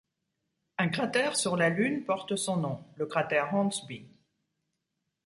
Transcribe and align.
Un 0.79 0.89
cratère 0.89 1.35
sur 1.37 1.55
la 1.55 1.69
Lune 1.69 2.03
porte 2.03 2.35
son 2.35 2.57
nom, 2.57 2.83
le 2.95 3.05
cratère 3.05 3.53
Hornsby. 3.53 4.07